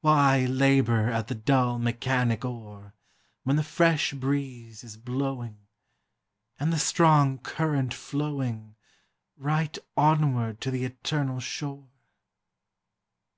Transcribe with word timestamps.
Why 0.00 0.46
labor 0.46 1.10
at 1.10 1.26
the 1.28 1.34
dull 1.34 1.78
mechanic 1.78 2.42
oar, 2.42 2.94
When 3.42 3.56
the 3.56 3.62
fresh 3.62 4.14
breeze 4.14 4.82
is 4.82 4.96
blowing, 4.96 5.58
And 6.58 6.72
the 6.72 6.78
strong 6.78 7.36
current 7.36 7.92
flowing, 7.92 8.76
Right 9.36 9.76
onward 9.94 10.62
to 10.62 10.70
the 10.70 10.86
Eternal 10.86 11.38
Shore? 11.38 11.90